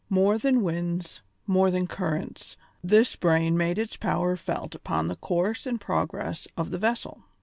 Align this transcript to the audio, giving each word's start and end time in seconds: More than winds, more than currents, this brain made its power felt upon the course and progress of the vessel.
More 0.09 0.39
than 0.39 0.63
winds, 0.63 1.21
more 1.45 1.69
than 1.69 1.85
currents, 1.85 2.57
this 2.83 3.15
brain 3.15 3.55
made 3.55 3.77
its 3.77 3.97
power 3.97 4.35
felt 4.35 4.73
upon 4.73 5.09
the 5.09 5.15
course 5.15 5.67
and 5.67 5.79
progress 5.79 6.47
of 6.57 6.71
the 6.71 6.79
vessel. 6.79 7.21